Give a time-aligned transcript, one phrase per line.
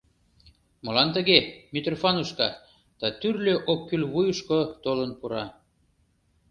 [0.83, 1.39] —«Молан тыге,
[1.73, 2.47] Митрофанушка?»—
[2.99, 5.45] «Да тӱрлӧ оккӱл вуйышко толын пура».